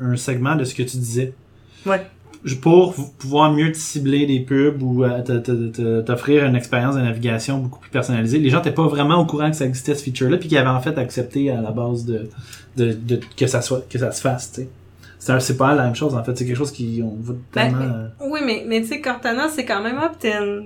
[0.00, 1.34] un, segment de ce que tu disais.
[1.84, 2.00] Ouais.
[2.60, 7.80] Pour pouvoir mieux te cibler des pubs ou euh, t'offrir une expérience de navigation beaucoup
[7.80, 8.38] plus personnalisée.
[8.38, 10.68] Les gens n'étaient pas vraiment au courant que ça existait ce feature-là, puis qu'ils avaient
[10.68, 12.28] en fait accepté à la base de,
[12.76, 14.52] de, de que ça soit que ça se fasse.
[14.52, 14.68] tu sais.
[15.40, 16.36] C'est pas la même chose en fait.
[16.36, 17.78] C'est quelque chose qui on va tellement.
[17.78, 20.62] Ben, euh, Oui, mais, mais tu sais, Cortana, c'est quand même opt-in.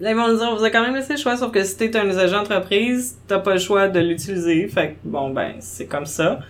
[0.00, 1.76] Là, ils vont nous dire, vous avez quand même laissé le choix, sauf que si
[1.76, 4.66] t'es un usager entreprise, t'as pas le choix de l'utiliser.
[4.68, 6.40] Fait que, bon, ben, c'est comme ça.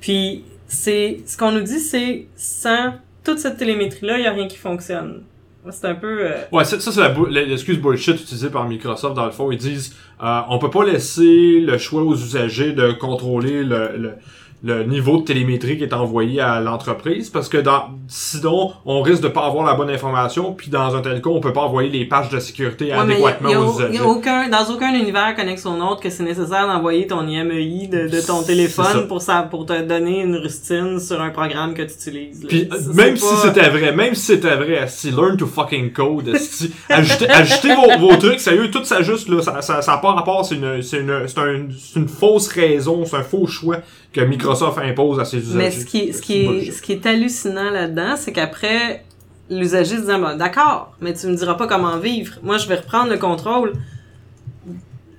[0.00, 4.46] Puis, c'est, ce qu'on nous dit, c'est, sans toute cette télémétrie-là, il y a rien
[4.46, 5.22] qui fonctionne.
[5.70, 9.30] C'est un peu, euh, Ouais, ça, ça, c'est l'excuse bullshit utilisée par Microsoft dans le
[9.32, 9.50] fond.
[9.50, 14.12] Ils disent euh, on peut pas laisser le choix aux usagers de contrôler le, le,
[14.62, 19.22] le niveau de télémétrie qui est envoyé à l'entreprise parce que dans sinon on risque
[19.22, 21.88] de pas avoir la bonne information puis dans un tel cas on peut pas envoyer
[21.88, 23.98] les pages de sécurité Ouais, y a- adéquatement y a, aux y usagers.
[23.98, 28.08] a aucun, dans aucun univers connexe au nôtre que c'est nécessaire d'envoyer ton IMEI de,
[28.08, 31.94] de ton téléphone pour ça, pour te donner une rustine sur un programme que tu
[31.94, 32.42] utilises.
[32.42, 32.48] là.
[32.48, 35.46] Puis Ça, euh, même pas- si c'était vrai, même si c'était vrai, si learn to
[35.46, 39.80] fucking code, esti, ajoutez, ajoutez vos, vos trucs, sérieux, tout ça juste là, ça, ça,
[39.80, 43.22] ça pas rapport, c'est une, c'est une, c'est un- c'est une fausse raison, c'est un
[43.22, 43.76] faux choix
[44.12, 45.58] que Microsoft impose à ses usagers.
[45.58, 49.04] Mais ce qui, ce qui est, ce qui est hallucinant là-dedans, c'est qu'après,
[49.48, 52.34] l'usager se dit, bah, d'accord, mais tu me diras pas comment vivre.
[52.42, 53.72] Moi, je vais reprendre le contrôle.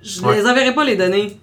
[0.02, 0.36] Je Ouais.
[0.36, 1.36] les enverrai pas les données.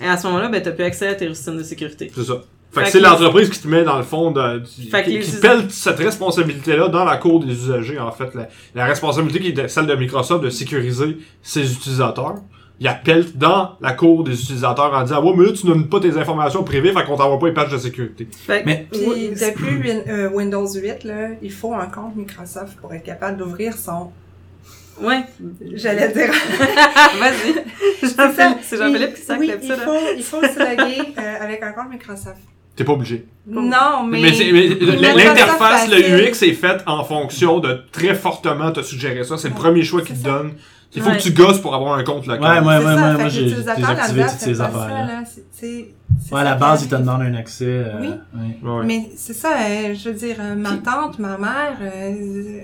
[0.00, 2.10] Et à ce moment-là, ben, t'as plus accès à tes rustines de sécurité.
[2.14, 2.42] C'est ça.
[2.72, 5.70] Fait que c'est l'entreprise qui te met dans le fond de, qui, qui us- pèle
[5.70, 8.34] cette responsabilité-là dans la cour des usagers, en fait.
[8.34, 12.34] La, la responsabilité qui est de- celle de Microsoft de sécuriser ses utilisateurs.
[12.80, 16.00] Il appelle dans la cour des utilisateurs en disant, ouais, mais là, tu donnes pas
[16.00, 18.26] tes informations privées, fait qu'on t'envoie pas les pages de sécurité.
[18.46, 22.16] Fait que- Mais- Puis Ouais, depuis Win- euh, Windows 8, là, il faut un compte
[22.16, 24.10] Microsoft pour être capable d'ouvrir son...
[25.00, 25.22] Ouais.
[25.74, 26.30] J'allais dire...
[27.18, 27.54] Vas-y.
[28.00, 28.16] C'est.
[28.16, 29.84] Jean-Philippe, c'est Jean-Philippe qui Il- s'accepte oui, ça, il là.
[29.86, 32.38] faut, il faut se loguer euh, avec un compte Microsoft.
[32.76, 33.24] T'es pas obligé.
[33.46, 34.20] Non, mais...
[34.20, 34.68] Mais,
[35.00, 36.28] mais l'interface, le.
[36.28, 39.36] UX est faite en fonction de très fortement te suggérer ça.
[39.38, 40.42] C'est le premier choix qu'il te ça.
[40.94, 41.16] Il faut Ouais.
[41.16, 42.62] que tu gosses pour avoir un compte Ouais, local.
[42.64, 45.06] ouais, ouais, ouais, fait moi j'ai désactivé toutes ces pas affaires ça, là.
[45.06, 45.22] là.
[45.26, 47.64] C'est- c'est- c'est Ouais, à la base, ils te demandent un accès.
[47.66, 48.08] euh, Oui.
[48.08, 48.40] ouais.
[48.62, 48.84] Ouais, ouais.
[48.86, 52.10] Mais c'est ça, euh, je veux dire, euh, ma tante, ma mère, euh,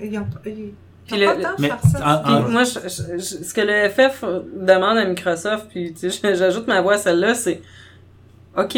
[0.03, 0.71] ils ont, ils,
[1.05, 2.19] Puis ont le- pas le temps de mais faire ça.
[2.19, 4.23] en- Puis en- moi, je- je- je- ce que le FF
[4.55, 7.61] demande à Microsoft, puis tu sais, j'ajoute ma voix à celle-là, c'est
[8.57, 8.77] OK,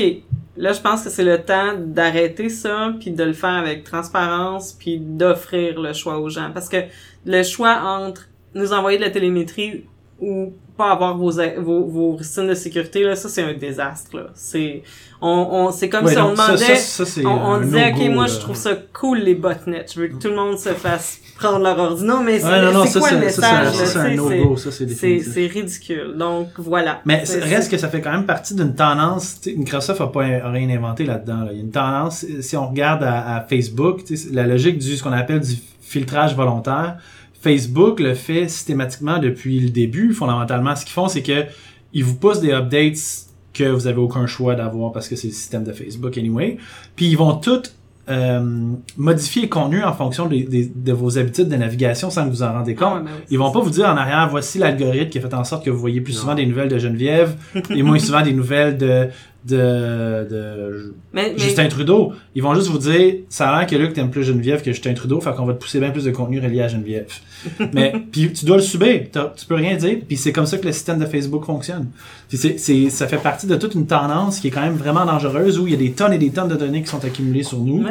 [0.58, 4.74] là, je pense que c'est le temps d'arrêter ça, puis de le faire avec transparence,
[4.74, 6.50] puis d'offrir le choix aux gens.
[6.54, 6.78] Parce que
[7.26, 9.86] le choix entre nous envoyer de la télémétrie
[10.20, 14.16] ou pas avoir vos, vos, vos signes de sécurité, là, ça, c'est un désastre.
[14.16, 14.24] Là.
[14.34, 14.82] C'est,
[15.22, 16.76] on, on, c'est comme Ouais, si on ça, demandait...
[16.76, 18.34] ça, ça, c'est on, on disait, ok, moi, là.
[18.34, 19.86] je trouve ça cool, les botnets.
[19.94, 22.04] Je veux que tout le monde se fasse prendre leur ordi.
[22.04, 23.42] Non, mais c'est Ouais, ça, quoi le ça, message?
[23.42, 26.16] ça, là, c'est ça, c'est ridicule.
[26.18, 27.02] Donc, voilà.
[27.06, 29.42] Mais reste que ça fait quand même partie d'une tendance.
[29.46, 31.42] Microsoft a pas a rien inventé là-dedans.
[31.44, 31.50] là.
[31.52, 35.04] Il y a une tendance, si on regarde à, à Facebook, la logique du ce
[35.04, 36.98] qu'on appelle du filtrage volontaire.
[37.44, 40.14] Facebook le fait systématiquement depuis le début.
[40.14, 41.44] Fondamentalement, ce qu'ils font, c'est que
[41.92, 45.34] ils vous poussent des updates que vous avez aucun choix d'avoir parce que c'est le
[45.34, 46.58] système de Facebook anyway.
[46.96, 47.62] Puis ils vont tout
[48.10, 52.54] euh, modifier le contenu en fonction de vos habitudes de navigation sans que vous en
[52.54, 52.88] rendez compte.
[52.92, 53.26] Ah, ouais, ben oui.
[53.30, 55.70] Ils vont pas vous dire en arrière, voici l'algorithme qui a fait en sorte que
[55.70, 56.22] vous voyez plus Non.
[56.22, 57.36] souvent des nouvelles de Geneviève
[57.70, 59.10] et moins souvent des nouvelles de,
[59.46, 62.14] de, de Mais, mais, Justin Trudeau.
[62.36, 64.94] Ils vont juste vous dire, ça a l'air que Luc t'aimes plus Geneviève que Justin
[64.94, 67.08] Trudeau, fait qu'on va te pousser bien plus de contenu relié à Geneviève.
[67.74, 70.66] Mais, puis tu dois le subir, tu peux rien dire, puis c'est comme ça que
[70.66, 71.88] le système de Facebook fonctionne.
[72.30, 75.60] C'est, c'est, ça fait partie de toute une tendance qui est quand même vraiment dangereuse
[75.60, 77.60] où il y a des tonnes et des tonnes de données qui sont accumulées sur
[77.60, 77.86] nous.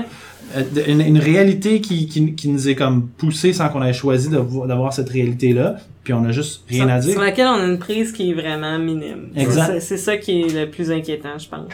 [0.57, 4.29] Euh, une, une réalité qui, qui, qui nous est comme poussée sans qu'on ait choisi
[4.29, 7.13] d'avoir cette réalité-là, puis on a juste rien sur, à dire.
[7.13, 9.29] sur laquelle on a une prise qui est vraiment minime.
[9.37, 9.81] Exact.
[9.81, 11.73] C'est- ça qui est le plus inquiétant, je pense.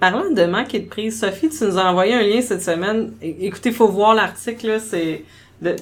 [0.00, 3.12] Parlant de manque et de prise, Sophie, tu nous as envoyé un lien cette semaine.
[3.22, 5.24] Écoutez, faut voir l'article, là, c'est...
[5.62, 5.76] de-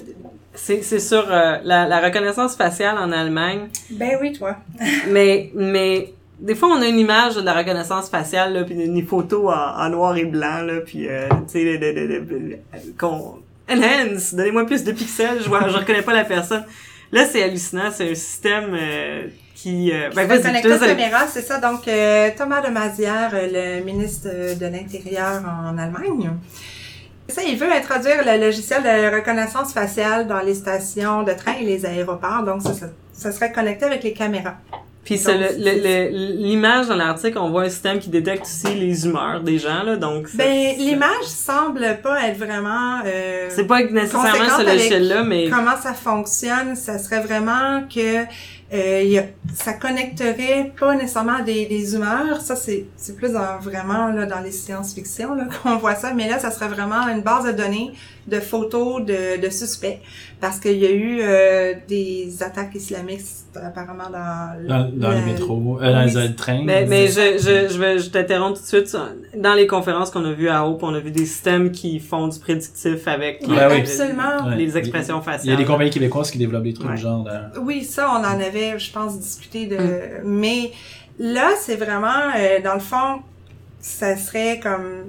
[0.59, 3.67] C'est c'est sur euh, la, la reconnaissance faciale en Allemagne.
[3.91, 4.55] Ben oui, toi.
[5.07, 9.05] Mais, mais des fois, on a une image de la reconnaissance faciale, là, puis une
[9.05, 12.61] photo en, en noir et blanc, là, puis euh, tu sais,
[12.97, 16.63] qu'on enhance, donnez-moi plus de pixels, je vois, je reconnais pas la personne.
[17.11, 21.59] Là, c'est hallucinant, c'est un système euh, qui, euh, ben, Ben, vas-y, c'est ça.
[21.59, 26.31] Donc, euh, Thomas de Mazière, euh, le ministre de l'Intérieur en Allemagne,
[27.29, 31.65] ça, il veut introduire le logiciel de reconnaissance faciale dans les stations de train et
[31.65, 32.43] les aéroports.
[32.43, 34.55] Donc, ça, ça, ça serait connecté avec les caméras.
[35.07, 38.43] Puis c'est Donc, le- le- le- l'image dans l'article, on voit un système qui détecte
[38.43, 40.27] aussi les humeurs des gens, là, donc...
[40.35, 42.99] Ben, l'image semble pas être vraiment...
[43.05, 45.49] euh, C'est pas nécessairement avec logiciel-là, mais...
[45.49, 48.25] comment ça fonctionne, ça serait vraiment que
[48.73, 49.23] euh, il y a-
[49.55, 52.41] ça connecterait pas nécessairement des, des humeurs.
[52.41, 56.13] Ça, c'est c'est plus dans, vraiment là, dans les science-fiction là, qu'on voit ça.
[56.13, 57.93] Mais là, ça serait vraiment une base de données
[58.27, 59.99] de photos de, de suspects.
[60.39, 63.21] Parce qu'il y a eu euh, des attaques islamiques
[63.55, 66.61] apparemment dans, Dans, dans le- les métros, euh, dans Oui, les trains.
[66.63, 68.97] Mais, mais je, je, je vais, je t'interromps tout de suite.
[69.35, 72.27] Dans les conférences qu'on a vues à Hope, on a vu des systèmes qui font
[72.27, 73.79] du prédictif avec Oui, oui.
[73.79, 74.49] absolument.
[74.55, 75.57] Les expressions Il y a faciales.
[75.57, 76.97] des compagnies québécoises qui développent des trucs Ouais.
[76.97, 77.25] genre.
[77.25, 77.49] là.
[77.61, 79.77] Oui, ça, on en avait, je pense, discuté de.
[79.77, 80.21] Mm.
[80.25, 80.71] Mais
[81.17, 83.21] là, c'est vraiment, euh, dans le fond,
[83.79, 85.05] ça serait comme,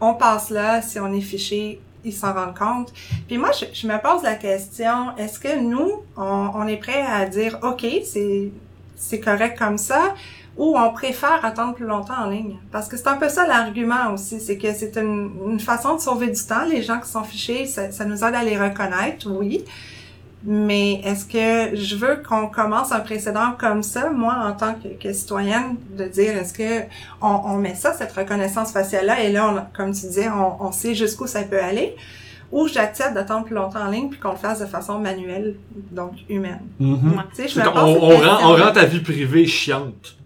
[0.00, 2.92] on passe là, si on est fiché, ils s'en rendent compte.
[3.26, 7.02] Puis moi, je, je me pose la question, est-ce que nous, on, on est prêt
[7.02, 8.50] à dire, ok, c'est
[8.96, 10.14] c'est correct comme ça,
[10.56, 12.56] ou on préfère attendre plus longtemps en ligne?
[12.70, 16.00] Parce que c'est un peu ça l'argument aussi, c'est que c'est une, une façon de
[16.00, 16.64] sauver du temps.
[16.64, 19.64] Les gens qui sont fichés, ça, ça nous aide à les reconnaître, oui.
[20.44, 24.88] Mais est-ce que je veux qu'on commence un précédent comme ça, moi, en tant que,
[25.00, 26.84] que citoyenne, de dire est-ce que
[27.20, 30.72] on, on met ça, cette reconnaissance faciale-là, et là, on, comme tu disais, on, on
[30.72, 31.94] sait jusqu'où ça peut aller,
[32.50, 35.54] ou j'accepte d'attendre plus longtemps en ligne puis qu'on le fasse de façon manuelle,
[35.92, 36.60] donc humaine.
[36.80, 37.22] Mhm.
[37.30, 38.64] Tu sais, je C'est me qu'on- pose on, rend, on question-là.
[38.66, 40.16] rend ta vie privée chiante.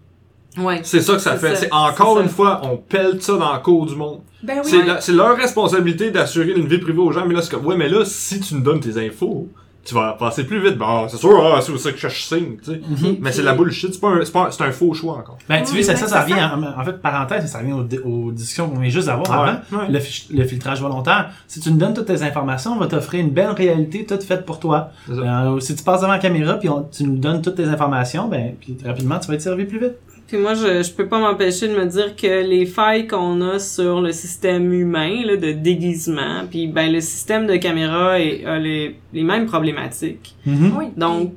[0.57, 0.79] Ouais.
[0.81, 1.55] C'est ça que ça fait.
[1.55, 2.33] C'est encore une ça.
[2.33, 4.21] fois, on pèle ça dans le cours du monde.
[4.41, 4.81] Ben oui.
[4.99, 7.87] C'est leur responsabilité d'assurer une vie privée aux gens, mais là, c'est comme, ouais, mais
[7.87, 9.47] là, si tu nous donnes tes infos,
[9.87, 10.77] tu vas passer plus vite.
[10.77, 12.81] Bon, c'est sûr, ah, c'est ça que je signe, tu sais.
[12.87, 13.17] Mhm.
[13.21, 15.37] Mais c'est la bullshit, c'est pas un, c'est pas un- c'est un faux choix encore.
[15.47, 18.07] Ben, tu Oui, vois, ça, ça, ça revient, en, en fait, parenthèse, ça revient aux,
[18.09, 19.83] aux discussions qu'on vient juste d'avoir Ouais, avant.
[19.83, 19.87] ouais.
[19.91, 21.29] Le, le filtrage volontaire.
[21.47, 24.45] Si tu nous donnes toutes tes informations, on va t'offrir une belle réalité toute faite
[24.45, 24.89] pour toi.
[25.07, 25.21] C'est ça.
[25.21, 28.27] Euh, si tu passes devant la caméra puis on- tu nous donnes toutes tes informations,
[28.27, 29.93] ben, puis rapidement, tu vas être servi plus vite.
[30.27, 33.59] Puis moi, je, je peux pas m'empêcher de me dire que les failles qu'on a
[33.59, 38.59] sur le système humain, là, de déguisement, puis ben le système de caméra est, a
[38.59, 40.35] les, les mêmes problématiques.
[40.45, 40.73] Mhm.
[40.77, 40.85] Oui.
[40.97, 41.31] Donc,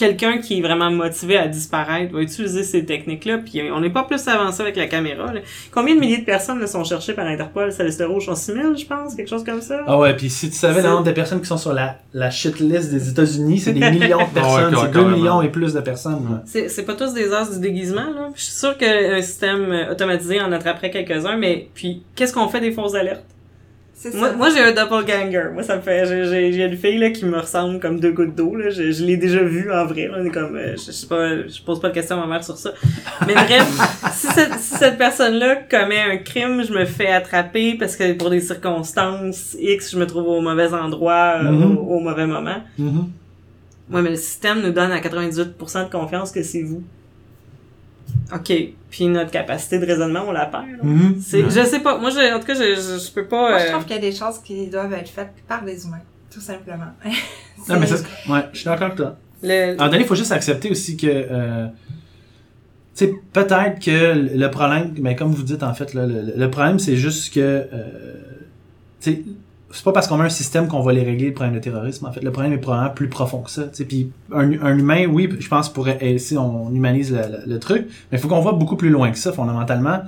[0.00, 4.02] quelqu'un qui est vraiment motivé à disparaître va utiliser ces techniques-là, puis on n'est pas
[4.04, 5.32] plus avancé avec la caméra.
[5.32, 5.40] là.
[5.70, 7.70] Combien de milliers de personnes là, sont cherchées par Interpol?
[7.70, 9.80] Ça liste rouge sont 6000, je pense, quelque chose comme ça?
[9.86, 11.98] Ah ouais, puis si tu savais le C'est- nombre de personnes qui sont sur la,
[12.14, 15.16] la shit list des États-Unis, c'est des millions de personnes, ouais, c'est 2 carrément.
[15.16, 16.26] millions et plus de personnes.
[16.30, 16.42] là.
[16.46, 18.30] C'est, c'est pas tous des as du déguisement, là.
[18.34, 22.72] Je suis sûre qu'un système automatisé en attraperait quelques-uns, mais puis qu'est-ce qu'on fait des
[22.72, 23.24] fausses alertes?
[24.14, 25.50] Moi, moi j'ai un doppelganger.
[25.52, 26.06] Moi, ça me fait.
[26.06, 28.56] J'ai, une fille là, qui me ressemble comme deux gouttes d'eau.
[28.56, 28.70] Là.
[28.70, 30.08] Je, je l'ai déjà vue en vrai.
[30.08, 30.16] Là.
[30.20, 32.34] On est comme, euh, je, je sais pas, je pose pas de questions à ma
[32.34, 32.72] mère sur ça.
[33.26, 33.68] Mais bref,
[34.14, 38.30] si cette, si cette personne-là commet un crime, je me fais attraper parce que pour
[38.30, 41.76] des circonstances X, je me trouve au mauvais endroit, euh, Mhm.
[41.76, 42.62] au, au mauvais moment.
[42.78, 43.08] Mhm.
[43.92, 46.82] Ouais, mais le système nous donne à 98% de confiance que c'est vous.
[48.34, 48.52] OK.
[48.90, 50.64] Puis notre capacité de raisonnement, on la perd.
[50.82, 51.44] Ouais.
[51.48, 51.98] je sais pas.
[51.98, 53.50] Moi, je, en tout cas, je, je, je peux pas.
[53.50, 55.84] Moi, je euh, trouve qu'il y a des choses qui doivent être faites par des
[55.84, 56.92] humains, tout simplement.
[57.68, 59.18] Non, mais ça, ouais, je suis d'accord avec toi.
[59.42, 61.66] le, moment donné, il faut juste accepter aussi que, euh,
[62.94, 66.50] tu sais, peut-être que le problème, mais comme vous dites en fait, là, le, le
[66.50, 68.14] problème c'est juste que, euh,
[68.98, 69.22] tu sais,
[69.72, 72.06] c'est pas parce qu'on a un système qu'on va les régler le problème de terrorisme.
[72.06, 73.64] En fait, le problème est probablement plus profond que ça.
[73.64, 77.18] Tu sais, puis un, un humain, oui, je pense pourrait, eh, si on humanise le,
[77.18, 79.98] le- le truc, mais il faut qu'on voit beaucoup plus loin que ça fondamentalement.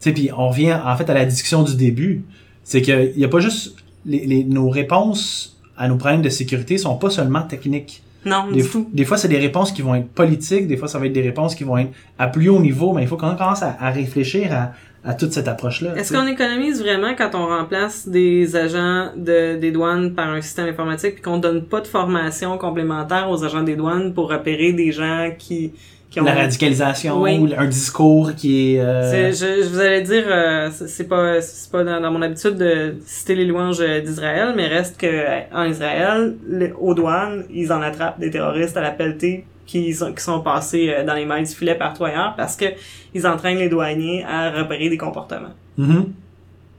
[0.00, 2.24] Tu sais, puis on revient en fait à la discussion du début,
[2.64, 3.74] c'est qu'il y a pas juste
[4.04, 8.02] les, les, nos réponses à nos problèmes de sécurité sont pas seulement techniques.
[8.26, 8.88] non, Des, du tout.
[8.92, 11.22] des fois, c'est des réponses qui vont être politiques, des fois, ça va être des
[11.22, 13.90] réponses qui vont être à plus haut niveau, mais il faut qu'on commence à, à
[13.90, 14.72] réfléchir à,
[15.04, 15.96] à toute cette approche-là.
[15.96, 20.68] Est-ce qu'on économise vraiment quand on remplace des agents de, des douanes par un système
[20.68, 24.92] informatique puis qu'on donne pas de formation complémentaire aux agents des douanes pour repérer des
[24.92, 25.72] gens qui,
[26.08, 26.24] qui ont...
[26.24, 27.36] La radicalisation, Oui.
[27.38, 28.80] ou un discours qui est...
[28.80, 32.56] euh, je, je vous allais dire, euh, c'est pas, c'est pas dans, dans mon habitude
[32.56, 36.36] de citer les louanges euh, d'Israël, mais reste que euh, en Israël,
[36.80, 40.92] aux douanes, ils en attrapent des terroristes à la pelletée qui sont, qui sont passés
[40.92, 42.66] euh, dans les mailles du filet partout ailleurs parce que
[43.14, 45.54] ils entraînent les douaniers à repérer des comportements.
[45.78, 46.12] mhm,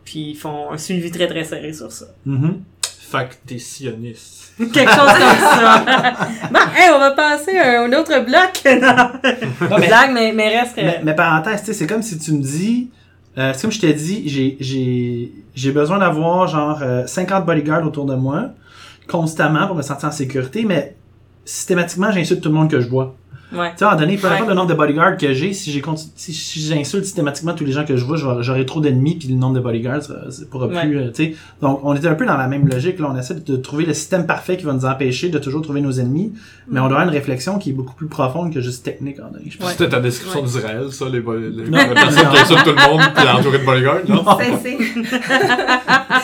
[0.06, 2.06] Puis ils font un suivi très très serré sur ça.
[2.26, 2.62] mhm.
[3.12, 4.54] Fait que t'es sioniste.
[4.58, 5.84] Quelque chose comme ça.
[6.52, 8.82] bon, hey, on va passer à un autre bloc.
[8.82, 9.69] non.
[9.69, 10.74] Non, mais- Blague, mais, mais reste.
[10.78, 12.89] Mais, mais parenthèse, tu sais, c'est comme si tu me dis...
[13.38, 14.58] Euh, c'est comme je t'ai dit,
[15.56, 18.50] j'ai, besoin d'avoir genre euh, 50 bodyguards autour de moi,
[19.08, 20.96] constamment pour me sentir en sécurité, mais
[21.45, 23.15] systématiquement, j'insulte tout le monde que je vois.
[23.54, 23.69] Ouais.
[23.72, 24.34] Tu sais, à un moment donné, peu Ouais.
[24.34, 27.65] importe le nombre de bodyguards que j'ai, si j'ai conti- si, si j'insulte systématiquement tous
[27.65, 30.43] les gens que je vois, j'aurai- trop d'ennemis, puis le nombre de bodyguards, ça, ça
[30.50, 30.82] pourra Ouais.
[30.82, 31.36] plus, euh, tu sais.
[31.62, 33.10] Donc, on est un peu dans la même logique, là.
[33.13, 35.91] On essaie de trouver le système parfait qui va nous empêcher de toujours trouver nos
[35.91, 36.34] ennemis,
[36.67, 39.32] mais on doit avoir une réflexion qui est beaucoup plus profonde que juste technique, en
[39.32, 39.46] donné.
[39.46, 39.67] Ouais.
[39.69, 40.46] C'était ta description Ouais.
[40.48, 41.78] d'Israël, ça, les, les, Non.
[41.78, 44.24] les personnes qui insultent tout le monde pis entouré de bodyguards, non?
[44.39, 44.78] C'est- c'est-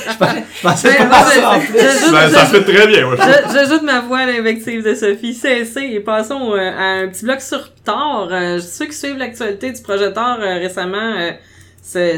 [0.09, 2.11] Je pensais pas à ça, en plus.
[2.11, 3.33] Ben, ça fait très bien, moi, je trouve.
[3.47, 5.33] Je- J'ajoute ma voix à l'invective de Sophie.
[5.33, 6.57] Cessez et passons euh,
[6.98, 8.29] à un petit bloc sur Thor.
[8.31, 11.31] Euh, ceux qui suivent l'actualité du projet Thor euh, récemment, euh,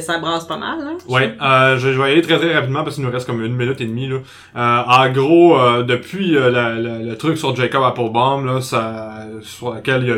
[0.01, 0.79] ça brasse pas mal.
[0.81, 0.97] Hein?
[1.07, 3.43] Ouais, euh, je, je vais y aller très très rapidement parce qu'il nous reste comme
[3.43, 4.17] une minute et demie là.
[4.55, 10.11] Euh, en gros, depuis le truc sur Jacob Applebaum là, ça, sur lequel il y
[10.11, 10.17] a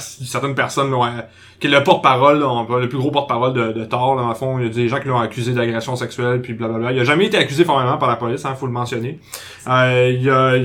[0.00, 1.28] certaines personnes là,
[1.60, 4.58] qui est le porte-parole, là, le plus gros porte-parole de, Thor, là, dans le fond,
[4.58, 6.92] il y a des gens qui l'ont accusé d'agression sexuelle, puis blablabla.
[6.92, 9.18] Il a jamais été accusé formellement par la police, hein, faut le mentionner.
[9.66, 10.56] Euh, il, a,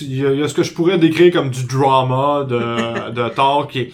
[0.00, 3.68] il, y y a ce que je pourrais décrire comme du drama de, de Thor
[3.68, 3.92] qui est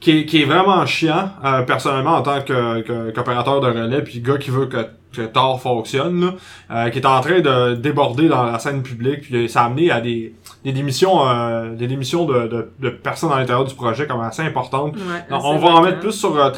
[0.00, 4.02] qui est, qui est vraiment chiant, euh, personnellement, en tant que, que- qu'opérateur de relais,
[4.02, 4.76] puis gars qui veut que,
[5.14, 6.34] que Thor fonctionne, là,
[6.70, 9.90] euh, qui est en train de déborder dans la scène publique, puis ça a amené
[9.90, 14.06] à des, des démissions, euh, des démissions de, de, de personnes à l'intérieur du projet
[14.06, 14.94] comme assez importantes.
[14.96, 16.50] Ouais, On- va en mettre plus sur euh,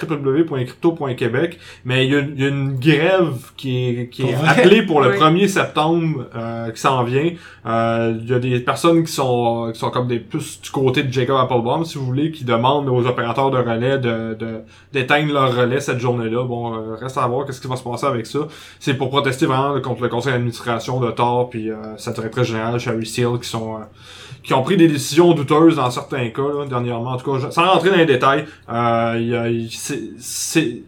[0.67, 4.83] www.crypto.québec, mais il y, a, il y a une grève qui est, qui est appelée
[4.83, 5.17] pour le Oui.
[5.19, 7.31] 1er septembre euh, qui s'en vient.
[7.67, 11.03] Euh, Il y a des personnes qui sont qui sont comme des plus du côté
[11.03, 14.61] de Jacob Applebaum, si vous voulez, qui demandent aux opérateurs de relais de de-
[14.93, 16.45] d'éteindre leur relais cette journée-là.
[16.45, 18.41] Bon, euh, reste à voir qu'est-ce qui va se passer avec ça.
[18.81, 22.79] C'est pour protester vraiment contre le conseil d'administration de Thor puis euh, sa directrice générale
[22.79, 23.85] Sherry Steele qui sont euh,
[24.43, 27.11] qui ont pris des décisions douteuses dans certains cas, là, dernièrement.
[27.13, 30.83] En tout cas, je- sans rentrer dans les détails, euh, c'est-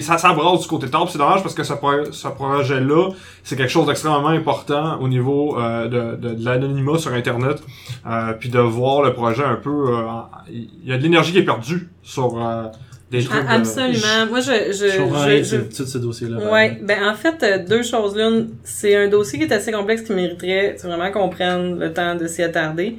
[0.00, 3.10] ça s'abrasse du côté puis c'est dommage parce que ce, pro- ce projet-là,
[3.42, 7.62] c'est quelque chose d'extrêmement important au niveau euh, de, de, de l'anonymat sur Internet,
[8.06, 9.96] euh, puis de voir le projet un peu...
[9.96, 10.02] euh,
[10.50, 12.64] il y a de l'énergie qui est perdue sur euh,
[13.10, 13.42] des trucs...
[13.48, 14.26] Ah, de- Absolument.
[14.30, 16.50] Moi, je, je, Je je- tout ce dossier-là.
[16.50, 20.02] Ouais, ben en fait, euh, deux choses l'une, c'est un dossier qui est assez complexe
[20.02, 22.96] qui mériterait vraiment qu'on prenne le temps de s'y attarder.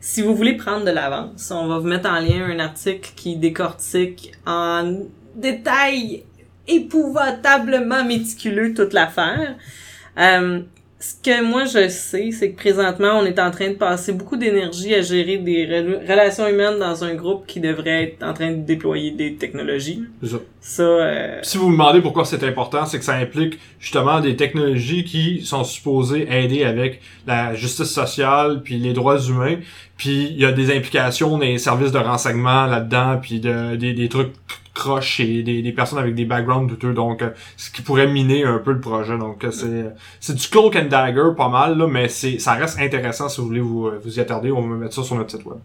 [0.00, 3.36] Si vous voulez prendre de l'avance, on va vous mettre en lien un article qui
[3.36, 4.98] décortique en
[5.36, 6.24] détail
[6.66, 9.56] épouvantablement méticuleux toute l'affaire.
[10.18, 10.60] Euh,
[11.02, 14.36] ce que moi je sais, c'est que présentement, on est en train de passer beaucoup
[14.36, 18.52] d'énergie à gérer des rel- relations humaines dans un groupe qui devrait être en train
[18.52, 20.04] de déployer des technologies.
[20.22, 20.36] Ça.
[20.60, 24.36] Ça, euh, Si vous vous demandez pourquoi c'est important, c'est que ça implique justement des
[24.36, 29.56] technologies qui sont supposées aider avec la justice sociale puis les droits humains.
[29.96, 34.08] Puis il y a des implications des services de renseignement là-dedans, puis de, des, des
[34.08, 34.30] trucs
[34.74, 36.94] croches et des, des personnes avec des backgrounds douteux.
[36.94, 39.18] Donc, euh, ce qui pourrait miner un peu le projet.
[39.18, 42.78] Donc, euh, c'est c'est du cloak and dagger pas mal, là, mais c'est ça reste
[42.78, 44.50] intéressant si vous voulez vous, euh, vous y attarder.
[44.50, 45.58] On va mettre ça sur notre site web.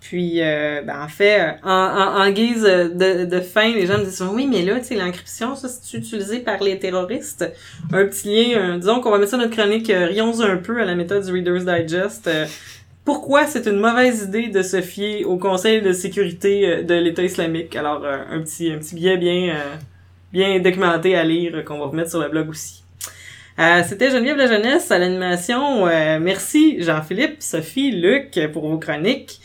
[0.00, 3.96] Puis, euh, ben, en fait, euh, en, en, en guise de, de fin, les gens
[3.98, 7.50] me disent oui, mais là, tu sais, l'encryption, ça, c'est utilisé par les terroristes.
[7.90, 10.80] Un petit lien, disons qu'on va mettre ça dans notre chronique euh, Rions un peu
[10.82, 12.28] à la méthode du Reader's Digest.
[13.04, 17.22] Pourquoi c'est une mauvaise idée de se fier au Conseil de sécurité euh, de l'État
[17.22, 17.76] islamique?
[17.76, 19.76] Alors, euh, un petit un petit billet bien, euh,
[20.32, 22.82] bien documenté à lire qu'on va remettre sur le blog aussi.
[23.84, 25.86] C'était Geneviève La Jeunesse à l'animation.
[26.18, 29.40] Merci Jean-Philippe, Sophie, Luc pour vos chroniques.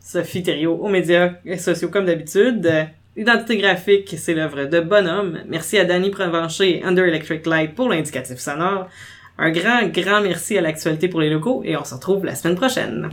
[0.00, 2.70] Sophie Thériault aux médias sociaux comme d'habitude.
[3.16, 5.38] Identité graphique, c'est l'œuvre de Bonhomme.
[5.48, 8.88] Merci à Danny Provencher Under Electric Light pour l'indicatif sonore.
[9.44, 12.54] Un grand, grand merci à l'actualité pour les locaux et on se retrouve la semaine
[12.54, 13.10] prochaine.